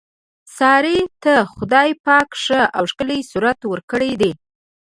[0.57, 4.31] سارې ته خدای پاک ښه او ښکلی صورت ورکړی دی.